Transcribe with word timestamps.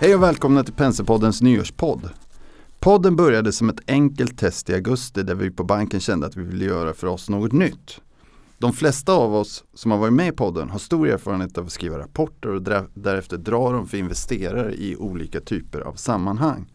Hej 0.00 0.14
och 0.14 0.22
välkomna 0.22 0.64
till 0.64 0.74
Penserpoddens 0.74 1.42
nyårspodd. 1.42 2.08
Podden 2.78 3.16
började 3.16 3.52
som 3.52 3.68
ett 3.68 3.80
enkelt 3.86 4.38
test 4.38 4.70
i 4.70 4.74
augusti 4.74 5.22
där 5.22 5.34
vi 5.34 5.50
på 5.50 5.64
banken 5.64 6.00
kände 6.00 6.26
att 6.26 6.36
vi 6.36 6.42
ville 6.42 6.64
göra 6.64 6.94
för 6.94 7.06
oss 7.06 7.28
något 7.28 7.52
nytt. 7.52 8.00
De 8.58 8.72
flesta 8.72 9.12
av 9.12 9.34
oss 9.34 9.64
som 9.74 9.90
har 9.90 9.98
varit 9.98 10.12
med 10.12 10.28
i 10.28 10.32
podden 10.32 10.70
har 10.70 10.78
stor 10.78 11.08
erfarenhet 11.08 11.58
av 11.58 11.66
att 11.66 11.72
skriva 11.72 11.98
rapporter 11.98 12.48
och 12.48 12.62
därefter 12.94 13.36
dra 13.36 13.72
dem 13.72 13.86
för 13.86 13.98
investerare 13.98 14.74
i 14.74 14.96
olika 14.96 15.40
typer 15.40 15.80
av 15.80 15.94
sammanhang. 15.94 16.72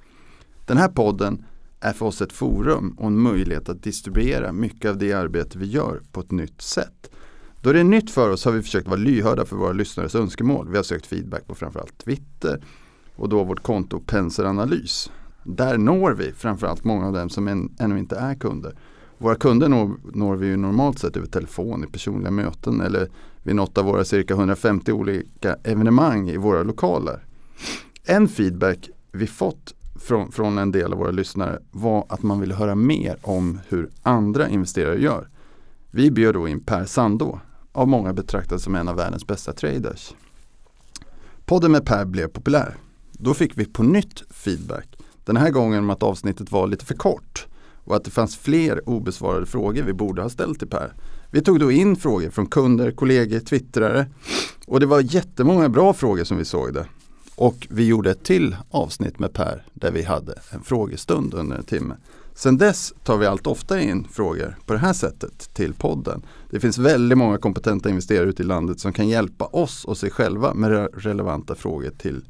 Den 0.66 0.78
här 0.78 0.90
podden 0.90 1.46
är 1.80 1.94
för 1.94 2.06
oss 2.06 2.22
ett 2.22 2.34
forum 2.34 2.96
och 3.00 3.08
en 3.08 3.20
möjlighet 3.20 3.70
att 3.70 3.84
distribuera 3.84 4.52
mycket 4.52 4.92
av 4.92 4.98
det 4.98 5.14
arbete 5.14 5.58
vi 5.58 5.66
gör 5.66 6.02
på 6.12 6.20
ett 6.20 6.32
nytt 6.32 6.62
sätt. 6.62 7.12
Då 7.62 7.72
det 7.72 7.80
är 7.80 7.84
nytt 7.84 8.12
för 8.12 8.30
oss 8.30 8.46
har 8.46 8.52
vi 8.52 8.62
försökt 8.62 8.88
vara 8.88 9.00
lyhörda 9.00 9.46
för 9.46 9.56
våra 9.56 9.74
lyssnares 9.74 10.16
önskemål. 10.16 10.70
Vi 10.70 10.78
har 10.78 10.84
sökt 10.84 11.06
feedback 11.06 11.48
på 11.48 11.56
framförallt 11.56 11.98
Twitter 11.98 12.62
och 13.16 13.30
då 13.30 13.44
vårt 13.44 13.64
konto 13.64 14.00
Penseranalys. 14.00 15.12
Där 15.44 15.78
når 15.78 16.12
vi 16.12 16.32
framförallt 16.32 16.84
många 16.84 17.08
av 17.08 17.14
dem 17.14 17.30
som 17.30 17.48
än, 17.48 17.76
ännu 17.80 18.00
inte 18.00 18.16
är 18.16 18.36
kunder. 18.36 18.76
Våra 19.18 19.36
kunder 19.36 19.70
når, 19.70 19.92
når 20.14 20.36
vi 20.36 20.48
ju 20.48 20.58
normalt 20.58 21.00
sett 21.00 21.18
över 21.18 21.28
telefon 21.28 21.84
i 21.84 21.88
personliga 21.88 22.32
möten 22.32 22.82
eller 22.82 23.10
vid 23.44 23.56
något 23.56 23.78
av 23.78 23.86
våra 23.86 24.06
cirka 24.06 24.34
150 24.34 24.92
olika 24.92 25.56
evenemang 25.64 26.30
i 26.30 26.38
våra 26.38 26.64
lokaler. 26.64 27.26
En 28.04 28.28
feedback 28.28 28.90
vi 29.12 29.28
fått 29.28 29.74
från, 29.96 30.32
från 30.32 30.58
en 30.58 30.72
del 30.72 30.94
av 30.94 31.00
våra 31.00 31.12
lyssnare 31.12 31.60
var 31.72 32.06
att 32.10 32.24
man 32.24 32.40
ville 32.40 32.56
höra 32.56 32.76
mer 32.76 33.18
om 33.22 33.60
hur 33.68 33.90
andra 34.04 34.50
investerare 34.50 35.02
gör. 35.02 35.30
Vi 35.92 36.12
bjöd 36.12 36.34
då 36.34 36.48
in 36.48 36.60
Per 36.60 36.86
Sandå, 36.86 37.40
av 37.72 37.88
många 37.88 38.14
betraktad 38.14 38.62
som 38.62 38.76
en 38.76 38.88
av 38.88 38.96
världens 38.96 39.28
bästa 39.28 39.54
traders. 39.54 40.16
Podden 41.46 41.72
med 41.72 41.86
Per 41.86 42.06
blev 42.06 42.28
populär. 42.28 42.76
Då 43.20 43.34
fick 43.34 43.58
vi 43.58 43.66
på 43.66 43.84
nytt 43.84 44.24
feedback. 44.30 44.98
Den 45.24 45.38
här 45.38 45.50
gången 45.50 45.80
om 45.80 45.90
att 45.90 46.04
avsnittet 46.04 46.52
var 46.52 46.68
lite 46.68 46.86
för 46.86 46.96
kort 46.96 47.48
och 47.84 47.96
att 47.96 48.04
det 48.04 48.12
fanns 48.12 48.38
fler 48.38 48.90
obesvarade 48.90 49.46
frågor 49.46 49.84
vi 49.84 49.94
borde 49.94 50.22
ha 50.22 50.30
ställt 50.30 50.60
till 50.60 50.68
Per. 50.68 50.94
Vi 51.32 51.42
tog 51.42 51.60
då 51.60 51.72
in 51.72 51.96
frågor 51.96 52.30
från 52.30 52.48
kunder, 52.48 52.92
kollegor, 52.92 53.40
twittrare 53.40 54.06
och 54.68 54.80
det 54.80 54.86
var 54.86 55.16
jättemånga 55.16 55.70
bra 55.70 55.94
frågor 55.94 56.24
som 56.24 56.38
vi 56.38 56.46
såg 56.46 56.74
det. 56.74 56.86
Och 57.36 57.68
vi 57.70 57.88
gjorde 57.88 58.12
ett 58.12 58.24
till 58.24 58.56
avsnitt 58.70 59.20
med 59.20 59.34
Per 59.34 59.66
där 59.74 59.92
vi 59.92 60.04
hade 60.04 60.40
en 60.50 60.64
frågestund 60.64 61.34
under 61.34 61.58
en 61.58 61.64
timme. 61.64 61.96
Sen 62.36 62.58
dess 62.58 62.94
tar 63.04 63.18
vi 63.18 63.26
allt 63.26 63.48
oftare 63.48 63.84
in 63.84 64.08
frågor 64.12 64.58
på 64.66 64.74
det 64.74 64.80
här 64.80 64.94
sättet 64.94 65.54
till 65.54 65.74
podden. 65.74 66.22
Det 66.50 66.60
finns 66.60 66.78
väldigt 66.78 67.18
många 67.18 67.38
kompetenta 67.38 67.90
investerare 67.90 68.30
ute 68.30 68.44
i 68.44 68.46
landet 68.46 68.80
som 68.80 68.94
kan 68.94 69.08
hjälpa 69.08 69.46
oss 69.46 69.86
och 69.86 69.98
sig 69.98 70.10
själva 70.12 70.54
med 70.54 70.90
relevanta 70.94 71.56
frågor 71.56 71.92
till 71.98 72.26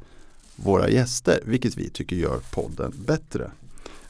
våra 0.56 0.88
gäster, 0.88 1.40
vilket 1.44 1.76
vi 1.76 1.90
tycker 1.90 2.16
gör 2.16 2.40
podden 2.50 2.92
bättre. 3.06 3.50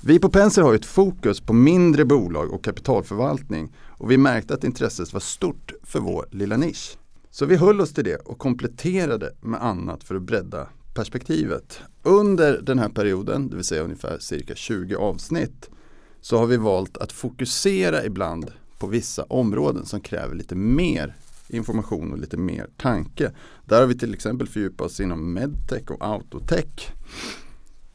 Vi 0.01 0.19
på 0.19 0.29
Penser 0.29 0.63
har 0.63 0.75
ett 0.75 0.85
fokus 0.85 1.41
på 1.41 1.53
mindre 1.53 2.05
bolag 2.05 2.53
och 2.53 2.65
kapitalförvaltning 2.65 3.73
och 3.99 4.11
vi 4.11 4.17
märkte 4.17 4.55
att 4.55 4.65
intresset 4.65 5.13
var 5.13 5.21
stort 5.21 5.73
för 5.83 6.01
vår 6.01 6.27
lilla 6.31 6.57
nisch. 6.57 6.99
Så 7.31 7.47
vi 7.47 7.57
höll 7.57 7.81
oss 7.81 7.93
till 7.93 8.05
det 8.05 8.17
och 8.17 8.39
kompletterade 8.39 9.33
med 9.41 9.63
annat 9.63 10.05
för 10.05 10.15
att 10.15 10.23
bredda 10.23 10.69
perspektivet. 10.95 11.81
Under 12.03 12.61
den 12.63 12.79
här 12.79 12.89
perioden, 12.89 13.49
det 13.49 13.57
vill 13.57 13.65
säga 13.65 13.83
ungefär 13.83 14.19
cirka 14.19 14.55
20 14.55 14.97
avsnitt, 14.97 15.71
så 16.21 16.39
har 16.39 16.47
vi 16.47 16.57
valt 16.57 16.97
att 16.97 17.13
fokusera 17.13 18.05
ibland 18.05 18.51
på 18.79 18.87
vissa 18.87 19.23
områden 19.23 19.87
som 19.87 20.01
kräver 20.01 20.35
lite 20.35 20.55
mer 20.55 21.17
information 21.49 22.13
och 22.13 22.19
lite 22.19 22.37
mer 22.37 22.67
tanke. 22.77 23.33
Där 23.65 23.81
har 23.81 23.87
vi 23.87 23.99
till 23.99 24.15
exempel 24.15 24.49
fördjupat 24.49 24.87
oss 24.87 25.01
inom 25.01 25.33
medtech 25.33 25.91
och 25.91 26.07
autotech. 26.07 26.93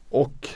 Och 0.08 0.48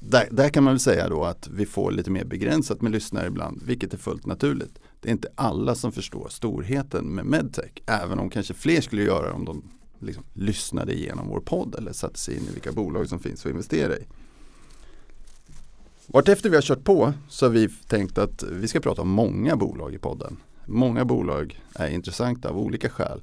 där, 0.00 0.28
där, 0.30 0.48
kan 0.48 0.64
man 0.64 0.72
väl 0.72 0.80
säga 0.80 1.08
då 1.08 1.24
att 1.24 1.48
vi 1.48 1.66
får 1.66 1.92
lite 1.92 2.10
mer 2.10 2.24
begränsat 2.24 2.82
med 2.82 2.92
lyssnare 2.92 3.26
ibland, 3.26 3.62
vilket 3.62 3.94
är 3.94 3.98
fullt 3.98 4.26
naturligt. 4.26 4.78
Det 5.00 5.08
är 5.08 5.12
inte 5.12 5.28
alla 5.34 5.74
som 5.74 5.92
förstår 5.92 6.28
storheten 6.28 7.04
med 7.14 7.26
medtech, 7.26 7.72
även 7.86 8.18
om 8.18 8.30
kanske 8.30 8.54
fler 8.54 8.80
skulle 8.80 9.02
göra 9.02 9.32
om 9.32 9.44
de 9.44 9.62
liksom 9.98 10.24
lyssnade 10.34 10.94
igenom 10.94 11.28
vår 11.28 11.40
podd 11.40 11.74
eller 11.74 11.92
satte 11.92 12.18
sig 12.18 12.36
in 12.36 12.42
i 12.50 12.52
vilka 12.52 12.72
bolag 12.72 13.08
som 13.08 13.18
finns 13.18 13.46
att 13.46 13.50
investera 13.50 13.96
i. 13.96 14.06
Vartefter 16.06 16.50
vi 16.50 16.56
har 16.56 16.62
kört 16.62 16.84
på 16.84 17.12
så 17.28 17.46
har 17.46 17.50
vi 17.50 17.68
tänkt 17.68 18.18
att 18.18 18.42
vi 18.42 18.68
ska 18.68 18.80
prata 18.80 19.02
om 19.02 19.08
många 19.08 19.56
bolag 19.56 19.94
i 19.94 19.98
podden. 19.98 20.36
Många 20.70 21.04
bolag 21.04 21.60
är 21.74 21.88
intressanta 21.88 22.48
av 22.48 22.58
olika 22.58 22.88
skäl. 22.88 23.22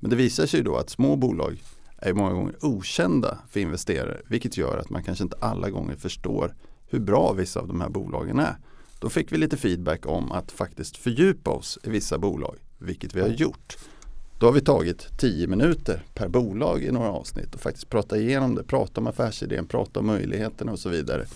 Men 0.00 0.10
det 0.10 0.16
visar 0.16 0.46
sig 0.46 0.62
då 0.62 0.76
att 0.76 0.90
små 0.90 1.16
bolag 1.16 1.62
är 1.98 2.12
många 2.12 2.32
gånger 2.32 2.54
okända 2.60 3.38
för 3.50 3.60
investerare. 3.60 4.20
Vilket 4.28 4.56
gör 4.56 4.78
att 4.78 4.90
man 4.90 5.02
kanske 5.02 5.24
inte 5.24 5.36
alla 5.40 5.70
gånger 5.70 5.96
förstår 5.96 6.54
hur 6.86 7.00
bra 7.00 7.32
vissa 7.32 7.60
av 7.60 7.68
de 7.68 7.80
här 7.80 7.88
bolagen 7.88 8.38
är. 8.38 8.56
Då 8.98 9.08
fick 9.08 9.32
vi 9.32 9.36
lite 9.36 9.56
feedback 9.56 10.06
om 10.06 10.32
att 10.32 10.52
faktiskt 10.52 10.96
fördjupa 10.96 11.50
oss 11.50 11.78
i 11.82 11.90
vissa 11.90 12.18
bolag. 12.18 12.56
Vilket 12.78 13.14
vi 13.16 13.20
har 13.20 13.28
gjort. 13.28 13.76
Då 14.38 14.46
har 14.46 14.52
vi 14.52 14.60
tagit 14.60 15.18
10 15.18 15.46
minuter 15.46 16.04
per 16.14 16.28
bolag 16.28 16.82
i 16.82 16.90
några 16.90 17.12
avsnitt 17.12 17.54
och 17.54 17.60
faktiskt 17.60 17.90
prata 17.90 18.18
igenom 18.18 18.54
det, 18.54 18.64
prata 18.64 19.00
om 19.00 19.06
affärsidén, 19.06 19.66
prata 19.66 20.00
om 20.00 20.06
möjligheterna 20.06 20.72
och 20.72 20.78
så 20.78 20.88
vidare. 20.88 21.26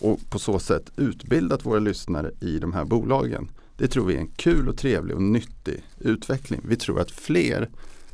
Och 0.00 0.30
på 0.30 0.38
så 0.38 0.58
sätt 0.58 0.90
utbildat 0.96 1.66
våra 1.66 1.78
lyssnare 1.78 2.30
i 2.40 2.58
de 2.58 2.72
här 2.72 2.84
bolagen. 2.84 3.50
Det 3.80 3.88
tror 3.88 4.06
vi 4.06 4.14
är 4.14 4.18
en 4.18 4.30
kul 4.36 4.68
och 4.68 4.76
trevlig 4.76 5.16
och 5.16 5.22
nyttig 5.22 5.84
utveckling. 5.98 6.60
Vi 6.64 6.76
tror 6.76 7.00
att 7.00 7.10
fler 7.10 7.70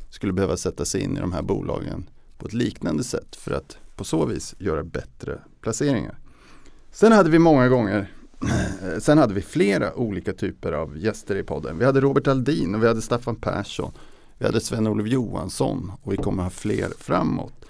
skulle 0.09 0.33
behöva 0.33 0.57
sätta 0.57 0.85
sig 0.85 1.01
in 1.01 1.17
i 1.17 1.19
de 1.19 1.31
här 1.31 1.41
bolagen 1.41 2.09
på 2.37 2.47
ett 2.47 2.53
liknande 2.53 3.03
sätt 3.03 3.35
för 3.35 3.51
att 3.51 3.77
på 3.95 4.03
så 4.03 4.25
vis 4.25 4.55
göra 4.59 4.83
bättre 4.83 5.39
placeringar. 5.61 6.19
Sen 6.91 7.11
hade 7.11 7.29
vi 7.29 7.39
många 7.39 7.69
gånger 7.69 8.11
Sen 8.99 9.17
hade 9.17 9.33
vi 9.33 9.41
flera 9.41 9.95
olika 9.95 10.33
typer 10.33 10.71
av 10.71 10.97
gäster 10.97 11.35
i 11.35 11.43
podden. 11.43 11.77
Vi 11.77 11.85
hade 11.85 12.01
Robert 12.01 12.27
Aldin 12.27 12.75
och 12.75 12.83
vi 12.83 12.87
hade 12.87 13.01
Staffan 13.01 13.35
Persson. 13.35 13.91
Vi 14.37 14.45
hade 14.45 14.61
Sven-Olof 14.61 15.07
Johansson 15.07 15.91
och 16.01 16.13
vi 16.13 16.17
kommer 16.17 16.43
ha 16.43 16.49
fler 16.49 16.89
framåt. 16.99 17.65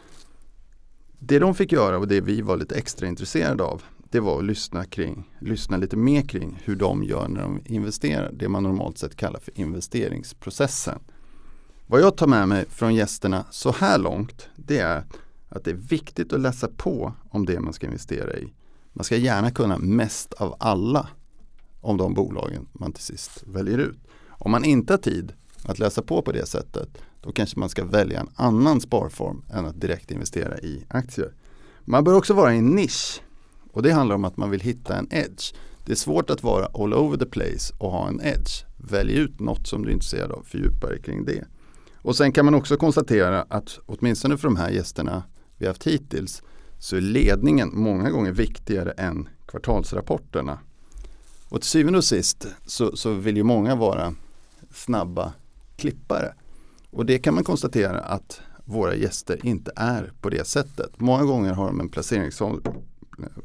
Det 1.19 1.39
de 1.39 1.55
fick 1.55 1.71
göra 1.71 1.97
och 1.97 2.07
det 2.07 2.21
vi 2.21 2.41
var 2.41 2.57
lite 2.57 2.75
extra 2.75 3.07
intresserade 3.07 3.63
av 3.63 3.81
det 4.11 4.19
var 4.19 4.39
att 4.39 4.45
lyssna, 4.45 4.85
kring, 4.85 5.35
lyssna 5.39 5.77
lite 5.77 5.97
mer 5.97 6.21
kring 6.21 6.61
hur 6.63 6.75
de 6.75 7.03
gör 7.03 7.27
när 7.27 7.41
de 7.41 7.61
investerar. 7.65 8.31
Det 8.31 8.49
man 8.49 8.63
normalt 8.63 8.97
sett 8.97 9.15
kallar 9.15 9.39
för 9.39 9.59
investeringsprocessen. 9.59 10.99
Vad 11.87 12.01
jag 12.01 12.17
tar 12.17 12.27
med 12.27 12.47
mig 12.47 12.65
från 12.69 12.95
gästerna 12.95 13.45
så 13.51 13.71
här 13.71 13.97
långt 13.97 14.49
det 14.55 14.79
är 14.79 15.03
att 15.49 15.63
det 15.63 15.71
är 15.71 15.75
viktigt 15.75 16.33
att 16.33 16.39
läsa 16.39 16.67
på 16.77 17.13
om 17.29 17.45
det 17.45 17.59
man 17.59 17.73
ska 17.73 17.87
investera 17.87 18.37
i. 18.37 18.53
Man 18.93 19.03
ska 19.03 19.15
gärna 19.15 19.51
kunna 19.51 19.77
mest 19.77 20.33
av 20.33 20.55
alla 20.59 21.07
om 21.81 21.97
de 21.97 22.13
bolagen 22.13 22.67
man 22.73 22.91
till 22.91 23.03
sist 23.03 23.43
väljer 23.47 23.77
ut. 23.77 23.99
Om 24.27 24.51
man 24.51 24.65
inte 24.65 24.93
har 24.93 24.97
tid 24.97 25.33
att 25.63 25.79
läsa 25.79 26.01
på 26.01 26.21
på 26.21 26.31
det 26.31 26.45
sättet 26.45 26.97
då 27.21 27.31
kanske 27.31 27.59
man 27.59 27.69
ska 27.69 27.85
välja 27.85 28.19
en 28.19 28.29
annan 28.35 28.81
sparform 28.81 29.43
än 29.49 29.65
att 29.65 29.81
direkt 29.81 30.11
investera 30.11 30.57
i 30.57 30.85
aktier. 30.87 31.33
Man 31.85 32.03
bör 32.03 32.13
också 32.13 32.33
vara 32.33 32.53
i 32.53 32.57
en 32.57 32.65
nisch 32.65 33.21
och 33.77 33.83
det 33.83 33.91
handlar 33.91 34.15
om 34.15 34.25
att 34.25 34.37
man 34.37 34.49
vill 34.49 34.61
hitta 34.61 34.97
en 34.97 35.07
edge. 35.11 35.53
Det 35.85 35.91
är 35.91 35.95
svårt 35.95 36.29
att 36.29 36.43
vara 36.43 36.65
all 36.65 36.93
over 36.93 37.17
the 37.17 37.25
place 37.25 37.73
och 37.77 37.91
ha 37.91 38.07
en 38.07 38.21
edge. 38.21 38.65
Välj 38.77 39.13
ut 39.13 39.39
något 39.39 39.67
som 39.67 39.83
du 39.83 39.89
är 39.89 39.93
intresserad 39.93 40.31
av, 40.31 40.43
fördjupa 40.43 40.87
dig 40.87 41.01
kring 41.01 41.25
det. 41.25 41.45
Och 42.01 42.15
sen 42.15 42.31
kan 42.31 42.45
man 42.45 42.53
också 42.53 42.77
konstatera 42.77 43.41
att 43.41 43.79
åtminstone 43.85 44.37
för 44.37 44.47
de 44.47 44.55
här 44.55 44.69
gästerna 44.69 45.23
vi 45.57 45.67
haft 45.67 45.87
hittills 45.87 46.43
så 46.79 46.95
är 46.95 47.01
ledningen 47.01 47.69
många 47.73 48.09
gånger 48.09 48.31
viktigare 48.31 48.91
än 48.91 49.29
kvartalsrapporterna. 49.47 50.59
Och 51.49 51.61
till 51.61 51.69
syvende 51.69 51.97
och 51.97 52.05
sist 52.05 52.47
så, 52.65 52.95
så 52.95 53.13
vill 53.13 53.37
ju 53.37 53.43
många 53.43 53.75
vara 53.75 54.13
snabba 54.71 55.33
klippare. 55.75 56.33
Och 56.91 57.05
det 57.05 57.19
kan 57.19 57.33
man 57.33 57.43
konstatera 57.43 57.99
att 57.99 58.41
våra 58.65 58.95
gäster 58.95 59.45
inte 59.45 59.71
är 59.75 60.11
på 60.21 60.29
det 60.29 60.47
sättet. 60.47 60.99
Många 60.99 61.23
gånger 61.23 61.53
har 61.53 61.67
de 61.67 61.79
en 61.79 61.89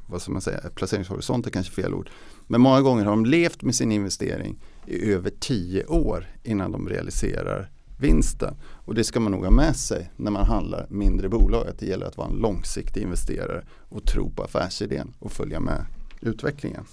vad 0.06 0.22
ska 0.22 0.32
man 0.32 0.42
säga, 0.42 0.60
placeringshorisont 0.74 1.46
är 1.46 1.50
kanske 1.50 1.72
fel 1.72 1.94
ord. 1.94 2.10
Men 2.46 2.60
många 2.60 2.80
gånger 2.80 3.04
har 3.04 3.10
de 3.10 3.26
levt 3.26 3.62
med 3.62 3.74
sin 3.74 3.92
investering 3.92 4.58
i 4.86 5.12
över 5.12 5.30
tio 5.40 5.86
år 5.86 6.26
innan 6.42 6.72
de 6.72 6.88
realiserar 6.88 7.70
vinsten. 7.98 8.54
Och 8.64 8.94
det 8.94 9.04
ska 9.04 9.20
man 9.20 9.32
nog 9.32 9.44
ha 9.44 9.50
med 9.50 9.76
sig 9.76 10.10
när 10.16 10.30
man 10.30 10.46
handlar 10.46 10.86
mindre 10.90 11.28
bolag. 11.28 11.68
Att 11.68 11.78
det 11.78 11.86
gäller 11.86 12.06
att 12.06 12.16
vara 12.16 12.28
en 12.28 12.36
långsiktig 12.36 13.02
investerare 13.02 13.64
och 13.88 14.04
tro 14.04 14.30
på 14.30 14.42
affärsidén 14.42 15.14
och 15.18 15.32
följa 15.32 15.60
med 15.60 15.86
utvecklingen. 16.20 16.84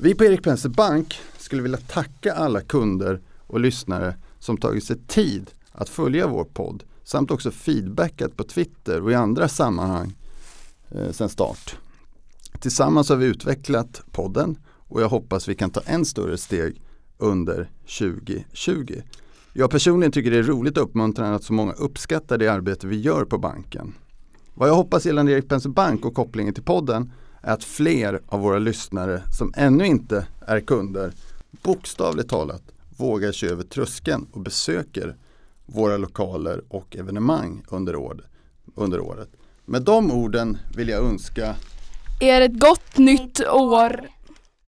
Vi 0.00 0.14
på 0.14 0.24
Erik 0.24 0.42
Penser 0.42 0.68
Bank 0.68 1.20
skulle 1.38 1.62
vilja 1.62 1.78
tacka 1.78 2.32
alla 2.32 2.60
kunder 2.60 3.20
och 3.46 3.60
lyssnare 3.60 4.14
som 4.38 4.56
tagit 4.56 4.84
sig 4.84 4.96
tid 5.06 5.50
att 5.72 5.88
följa 5.88 6.26
vår 6.26 6.44
podd 6.44 6.84
samt 7.04 7.30
också 7.30 7.50
feedbackat 7.50 8.36
på 8.36 8.44
Twitter 8.44 9.02
och 9.02 9.12
i 9.12 9.14
andra 9.14 9.48
sammanhang 9.48 10.14
eh, 10.90 11.10
sedan 11.10 11.28
start. 11.28 11.76
Tillsammans 12.60 13.08
har 13.08 13.16
vi 13.16 13.26
utvecklat 13.26 14.02
podden 14.12 14.58
och 14.88 15.02
jag 15.02 15.08
hoppas 15.08 15.48
vi 15.48 15.54
kan 15.54 15.70
ta 15.70 15.80
än 15.80 16.04
större 16.04 16.38
steg 16.38 16.82
under 17.18 17.70
2020. 17.98 19.02
Jag 19.52 19.70
personligen 19.70 20.12
tycker 20.12 20.30
det 20.30 20.38
är 20.38 20.42
roligt 20.42 20.76
och 20.76 20.84
uppmuntrande 20.84 21.36
att 21.36 21.44
så 21.44 21.52
många 21.52 21.72
uppskattar 21.72 22.38
det 22.38 22.48
arbete 22.48 22.86
vi 22.86 23.00
gör 23.00 23.24
på 23.24 23.38
banken. 23.38 23.94
Vad 24.54 24.68
jag 24.68 24.74
hoppas 24.74 25.06
gällande 25.06 25.32
Erik 25.32 25.48
Penser 25.48 25.70
Bank 25.70 26.04
och 26.04 26.14
kopplingen 26.14 26.54
till 26.54 26.62
podden 26.62 27.12
är 27.42 27.54
att 27.54 27.64
fler 27.64 28.20
av 28.26 28.40
våra 28.40 28.58
lyssnare 28.58 29.22
som 29.38 29.52
ännu 29.56 29.86
inte 29.86 30.26
är 30.40 30.60
kunder 30.60 31.12
bokstavligt 31.62 32.30
talat 32.30 32.62
vågar 32.96 33.32
sig 33.32 33.48
över 33.48 33.62
tröskeln 33.62 34.26
och 34.32 34.40
besöker 34.40 35.16
våra 35.66 35.96
lokaler 35.96 36.62
och 36.68 36.96
evenemang 36.96 37.62
under, 37.68 37.96
år, 37.96 38.24
under 38.74 39.00
året. 39.00 39.30
Med 39.70 39.82
de 39.82 40.10
orden 40.10 40.58
vill 40.76 40.88
jag 40.88 41.04
önska 41.04 41.56
Er 42.20 42.40
ett 42.40 42.60
gott 42.60 42.98
nytt 42.98 43.40
år! 43.48 44.08